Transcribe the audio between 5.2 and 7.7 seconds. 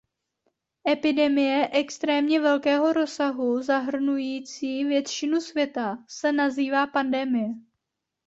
světa se nazývá pandemie.